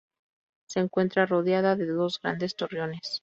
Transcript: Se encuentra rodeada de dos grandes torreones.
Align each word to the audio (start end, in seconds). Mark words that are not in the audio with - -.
Se 0.65 0.79
encuentra 0.79 1.27
rodeada 1.27 1.75
de 1.75 1.85
dos 1.85 2.19
grandes 2.19 2.55
torreones. 2.55 3.19